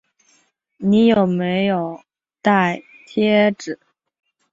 [0.77, 2.01] 你有没有
[2.41, 3.79] 带贴纸